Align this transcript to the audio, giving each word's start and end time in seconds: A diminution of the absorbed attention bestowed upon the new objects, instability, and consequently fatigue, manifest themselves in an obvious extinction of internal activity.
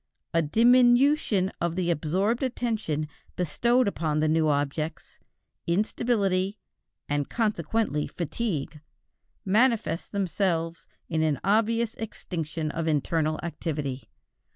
A 0.33 0.41
diminution 0.41 1.51
of 1.61 1.75
the 1.75 1.91
absorbed 1.91 2.41
attention 2.41 3.07
bestowed 3.35 3.87
upon 3.87 4.19
the 4.19 4.27
new 4.27 4.47
objects, 4.47 5.19
instability, 5.67 6.57
and 7.07 7.29
consequently 7.29 8.07
fatigue, 8.07 8.81
manifest 9.45 10.11
themselves 10.11 10.87
in 11.07 11.21
an 11.21 11.39
obvious 11.43 11.93
extinction 11.93 12.71
of 12.71 12.87
internal 12.87 13.39
activity. 13.43 14.09